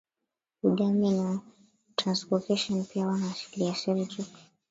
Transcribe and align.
Uajemi 0.63 1.11
na 1.11 1.23
wa 1.23 1.41
Transcaucasian 1.95 2.83
pia 2.83 3.07
wana 3.07 3.31
asili 3.31 3.65
ya 3.65 3.75
Seljuk 3.75 4.27